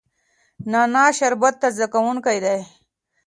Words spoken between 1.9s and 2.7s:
کوونکی دی.